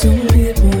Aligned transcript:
Some 0.00 0.20
people 0.28 0.77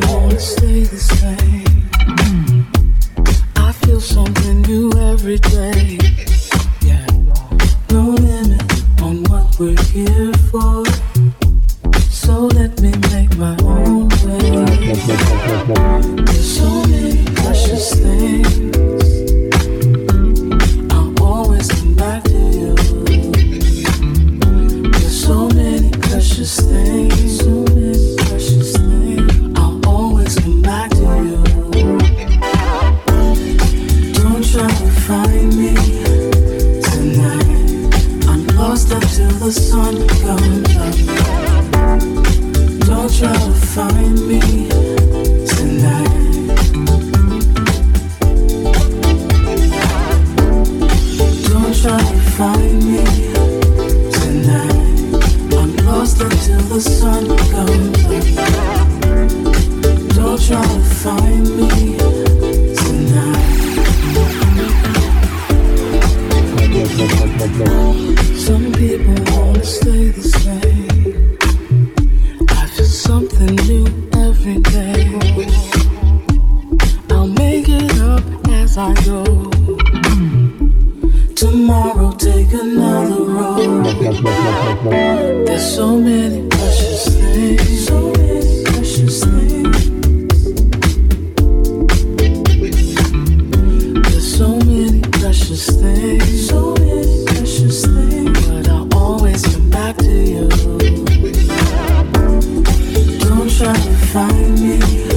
try 103.68 103.82
to 103.82 103.96
find 104.06 104.60
me. 104.60 105.07